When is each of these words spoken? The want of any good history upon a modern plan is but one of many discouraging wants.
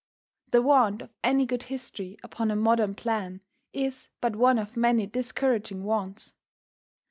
The 0.49 0.63
want 0.63 1.03
of 1.03 1.13
any 1.23 1.45
good 1.45 1.61
history 1.69 2.17
upon 2.23 2.49
a 2.49 2.55
modern 2.55 2.95
plan 2.95 3.41
is 3.71 4.09
but 4.19 4.35
one 4.35 4.57
of 4.57 4.75
many 4.75 5.05
discouraging 5.05 5.83
wants. 5.83 6.33